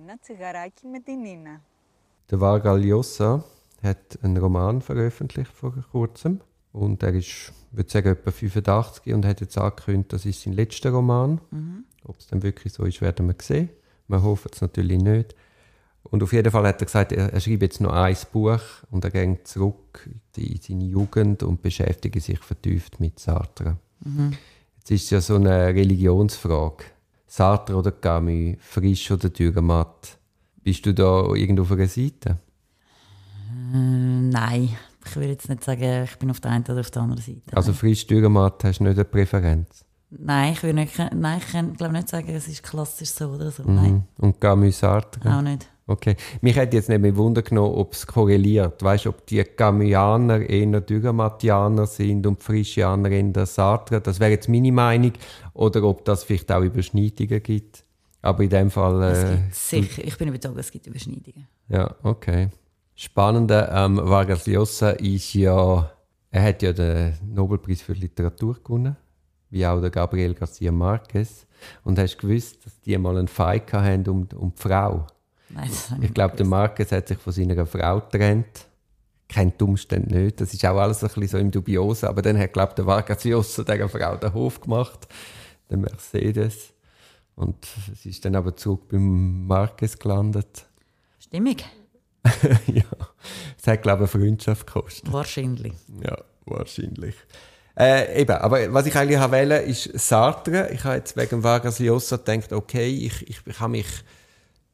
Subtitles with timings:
[0.00, 1.62] Ένα τσιγαράκι με την Νίνα.
[2.30, 3.44] Der Vargas Llosa
[3.82, 6.40] hat einen Roman veröffentlicht vor kurzem
[6.72, 10.90] und er ist, würde sagen, etwa 85 und hat jetzt angekündigt, das ist sein letzter
[10.90, 11.40] Roman.
[12.04, 13.70] Ob es dann wirklich so ist, werden wir sehen.
[14.08, 15.34] Wir hoffen es natürlich nicht.
[16.02, 19.04] Und auf jeden Fall hat er gesagt, er, er schreibt jetzt noch ein Buch und
[19.04, 23.76] er geht zurück in seine Jugend und beschäftigt sich vertieft mit Sartre.
[24.78, 26.84] Jetzt ist es ja so eine Religionsfrage.
[27.31, 30.17] Sartre oder Camus, frisch oder Dürrematt?
[30.63, 32.39] Bist du da irgendwo auf einer Seite?
[33.73, 37.03] Äh, nein, ich würde jetzt nicht sagen, ich bin auf der einen oder auf der
[37.03, 37.55] anderen Seite.
[37.55, 39.85] Also frisch Dürrematt hast du nicht eine Präferenz?
[40.11, 43.51] Nein, ich würde nicht, nein, ich kann, glaube nicht sagen, es ist klassisch so oder
[43.51, 43.63] so.
[43.65, 44.25] Nein, Mhm.
[44.25, 45.37] Und Camus Sartre?
[45.37, 45.67] auch nicht.
[45.87, 46.15] Okay.
[46.41, 48.81] Mich hätte jetzt nicht mehr Wunder genommen, ob es korreliert.
[48.81, 53.99] Weißt du, ob die Camusianer eher Dürremattianer sind und die Frischianer eher Sartre?
[53.99, 55.11] Das wäre jetzt meine Meinung.
[55.53, 57.83] Oder ob das vielleicht auch Überschneidungen gibt.
[58.21, 59.01] Aber in dem Fall.
[59.03, 61.47] Es Äh, gibt sicher, ich bin überzeugt, es gibt Überschneidungen.
[61.67, 62.49] ja, okay.
[62.95, 65.89] Spannende ähm, Vargas Llosa ist ja,
[66.29, 68.95] er hat ja den Nobelpreis für Literatur gewonnen,
[69.51, 71.45] wie auch der Gabriel Garcia Marquez.
[71.83, 75.05] Und hast gewusst, dass die mal einen Fight hatten um, um die Frau?
[75.49, 75.69] Nein,
[76.01, 76.45] Ich glaube, der.
[76.45, 78.65] Marquez hat sich von seiner Frau getrennt.
[79.27, 80.41] Kennt die Umstände nicht.
[80.41, 82.09] Das ist auch alles ein bisschen so im Dubiosen.
[82.09, 85.07] Aber dann hat, glaube ich, der Vargas Llosa dieser Frau den Hof gemacht,
[85.69, 86.73] der Mercedes.
[87.35, 90.65] Und es ist dann aber zurück beim Marquez gelandet.
[91.19, 91.65] Stimmig?
[92.67, 92.83] ja,
[93.57, 95.11] es hat, glaube ich, eine Freundschaft gekostet.
[95.11, 95.73] Wahrscheinlich.
[96.03, 97.15] Ja, wahrscheinlich.
[97.77, 100.69] Äh, eben, aber was ich eigentlich habe ist Sartre.
[100.71, 103.87] Ich habe jetzt wegen Vargas Llosa gedacht, okay, ich, ich, ich habe mich,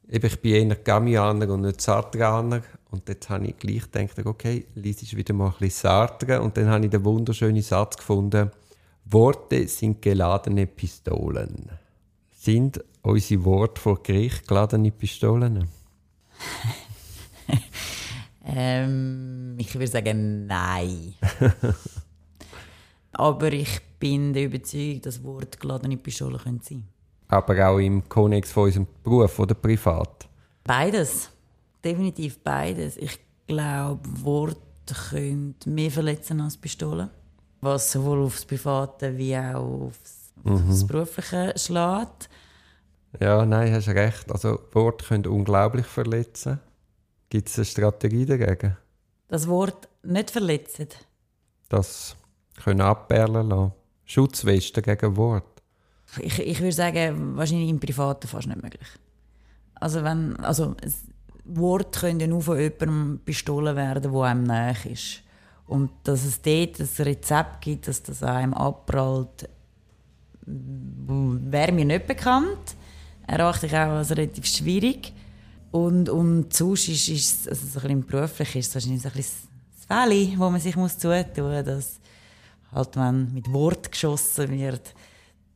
[0.08, 2.62] eben, ich bin eher Gamianer und nicht Sartreaner.
[2.90, 6.40] Und jetzt habe ich gleich gedacht, okay, lies ich wieder mal ein bisschen Sartre.
[6.40, 8.50] Und dann habe ich den wunderschönen Satz gefunden,
[9.04, 11.70] Worte sind geladene Pistolen.
[12.36, 15.68] Sind unsere Worte vor Gericht geladene Pistolen?
[18.50, 21.14] Ähm, ich würde sagen, nein.
[23.18, 26.84] Aber ich bin der Überzeugung, dass wortgeladene Pistolen können sein
[27.26, 30.28] Aber auch im Kontext von unserem Beruf oder privat.
[30.62, 31.28] Beides.
[31.82, 32.96] Definitiv beides.
[32.96, 33.18] Ich
[33.48, 37.10] glaube, Worte können mehr verletzen als Pistolen.
[37.60, 42.28] Was sowohl aufs Private wie auch aufs, aufs Berufliche schlägt.
[43.18, 44.30] Ja, nein, hast recht.
[44.30, 46.60] Also Worte können unglaublich verletzen.
[47.30, 48.76] Gibt es eine Strategie dagegen?
[49.26, 50.88] Das Wort nicht verletzen.
[51.68, 52.16] Das
[52.64, 53.72] können abperlen lassen.
[54.04, 55.62] Schutzwesten gegen Wort.
[56.20, 58.88] Ich, ich würde sagen, wahrscheinlich im Privaten fast nicht möglich.
[59.74, 60.74] Also wenn, also
[61.44, 65.22] Worte können ja nur von jemandem bestohlen werden, wo einem nahe ist.
[65.66, 69.48] Und dass es dort ein Rezept gibt, dass das einem abprallt,
[70.46, 72.76] wäre mir nicht bekannt.
[73.26, 75.12] Erachte ich auch als relativ schwierig.
[75.70, 79.48] Und, und sonst ist, ist also so ein bisschen beruflich ist es wahrscheinlich ein bisschen
[79.76, 82.00] das Fälle, wo man sich muss zutun muss, dass
[82.72, 84.94] halt, wenn mit Wort geschossen wird,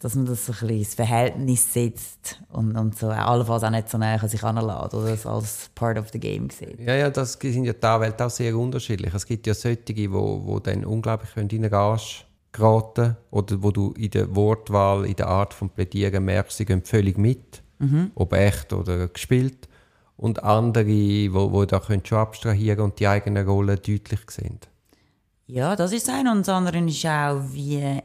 [0.03, 3.89] dass man das so ein bisschen ins Verhältnis setzt und, und so allenfalls auch nicht
[3.89, 6.81] so näher sich heranlässt oder das als part of the game sieht.
[6.81, 9.15] Ja, ja, das sind ja die Welt auch sehr unterschiedlich.
[9.15, 13.71] Es gibt ja solche, die wo, wo dann unglaublich in den Arsch geraten oder wo
[13.71, 17.63] du in der Wortwahl, in der Art von Plädieren merkst, sie gehen völlig mit,
[18.15, 19.69] ob echt oder gespielt.
[20.17, 24.69] Und andere, wo, wo da können schon abstrahieren und die eigene Rolle deutlich sind.
[25.53, 26.33] Ja, das ist eine.
[26.33, 28.01] Und das andere ist auch, wie äh,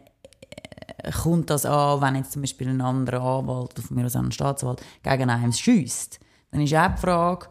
[1.24, 4.82] kommt das an, wenn jetzt zum Beispiel ein anderer Anwalt, von mir aus ein Staatsanwalt,
[5.02, 6.20] gegen einen schiesst.
[6.52, 7.48] Dann ist auch die Frage,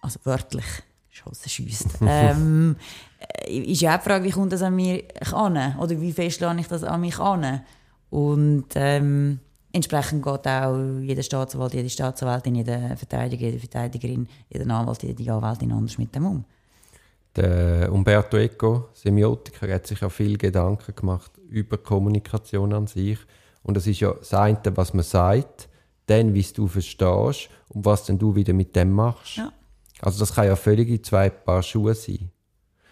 [0.00, 0.64] also wörtlich,
[1.10, 2.76] schossen schiesst, ähm,
[3.46, 5.76] äh, ist ja auch die Frage, wie kommt das an mich an?
[5.78, 7.60] Oder wie fest lasse ich das an mich an?
[8.08, 9.40] Und ähm,
[9.72, 15.70] entsprechend geht auch jeder Staatsanwalt, jede Staatsanwältin, jeder Verteidiger, jede Verteidigerin, jeder Anwalt, jede Anwältin
[15.70, 16.44] anders mit dem um.
[17.36, 23.18] Der Umberto Eco, Semiotiker, hat sich ja viel Gedanken gemacht über Kommunikation an sich.
[23.62, 25.68] Und das ist ja das eine, was man sagt,
[26.06, 29.38] dann, wie es du verstehst und was dann du wieder mit dem machst.
[29.38, 29.52] Ja.
[30.00, 32.30] Also das kann ja völlig in zwei Paar Schuhe sein.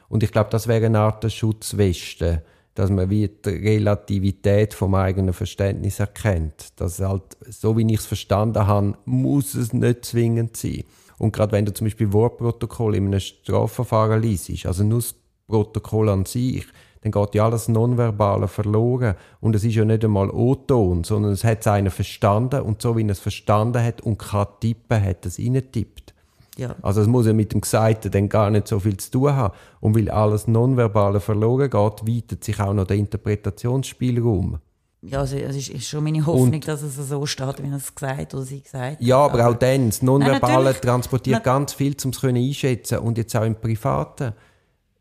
[0.08, 2.42] Und ich glaube, das wäre eine Art Schutzweste,
[2.74, 6.80] dass man wie die Relativität vom eigenen Verständnis erkennt.
[6.80, 10.84] Dass halt, so wie ich es verstanden habe, muss es nicht zwingend sein.
[11.18, 15.14] Und gerade wenn du zum Beispiel Wortprotokoll in einem Strafverfahren liest, also nur das
[15.46, 16.64] Protokoll an sich,
[17.02, 19.16] dann geht ja alles Nonverbale verloren.
[19.40, 23.02] Und es ist ja nicht einmal O-Ton, sondern es hat einer verstanden und so wie
[23.02, 26.14] er es verstanden hat und kann tippen, hat es reingetippt.
[26.56, 26.76] Ja.
[26.82, 29.54] Also es muss ja mit dem Gesagten dann gar nicht so viel zu tun haben.
[29.80, 34.58] Und weil alles Nonverbale verloren geht, weitet sich auch noch der Interpretationsspielraum.
[35.04, 37.92] Ja, also es ist, ist schon meine Hoffnung, dass es so steht, wie er es
[37.92, 42.10] gesagt oder sie gesagt Ja, aber auch dann, das Nonverbale transportiert Na- ganz viel, um
[42.10, 44.32] es können einschätzen und jetzt auch im Privaten.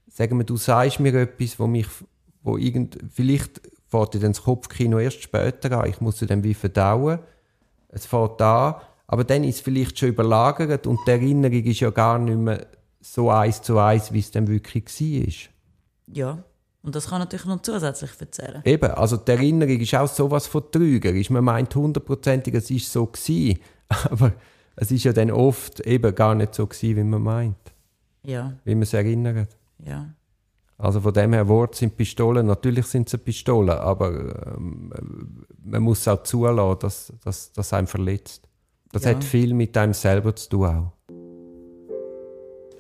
[0.08, 1.88] Sagen wir, du sagst mir etwas, wo mich,
[2.42, 6.44] wo irgend, vielleicht fährt dir dann das Kopfkino erst später an, ich muss es dann
[6.44, 7.20] wie verdauen,
[7.90, 8.76] es fährt an,
[9.06, 12.66] aber dann ist es vielleicht schon überlagert und die Erinnerung ist ja gar nicht mehr
[13.02, 15.34] so eins zu eins, wie es dann wirklich war.
[16.16, 16.44] Ja,
[16.84, 18.62] und das kann natürlich noch zusätzlich erzählen.
[18.66, 21.30] Eben, also die Erinnerung ist auch sowas von trügerisch.
[21.30, 23.60] Man meint hundertprozentig, es ist so gewesen,
[24.10, 24.34] aber
[24.76, 27.58] es ist ja dann oft eben gar nicht so gewesen, wie man meint,
[28.24, 29.56] Ja, wie man es erinnert.
[29.86, 30.10] ja.
[30.78, 34.92] Also von dem her, Worte sind Pistolen, natürlich sind sie Pistolen, aber ähm,
[35.64, 38.50] man muss auch zulassen, dass, dass das einem verletzt.
[38.92, 39.12] Das Ja.
[39.12, 40.92] hat viel mit einem selber zu tun auch.